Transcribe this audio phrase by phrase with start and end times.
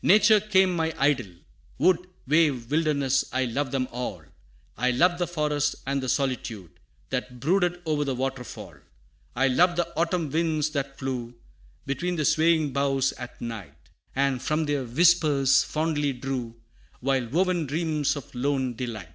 [0.00, 0.08] VI.
[0.14, 1.30] "Nature became my idol;
[1.76, 4.22] wood, Wave, wilderness, I loved them all;
[4.78, 6.70] I loved the forest and the solitude,
[7.10, 8.76] That brooded o'er the waterfall,
[9.36, 11.34] I loved the autumn winds that flew
[11.84, 16.56] Between the swaying boughs at night, And from their whispers fondly drew
[17.02, 19.12] Wild woven dreams of lone delight.